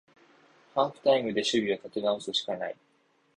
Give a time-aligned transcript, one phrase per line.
[0.73, 2.75] ハーフタイムで守備を立て直すしかない